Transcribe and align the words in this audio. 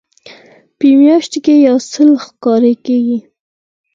په 0.77 0.87
میاشت 0.99 1.33
کې 1.45 1.53
یو 1.67 1.77
ځل 1.91 2.09
ښکاره 2.25 2.73
کیږي. 2.85 3.19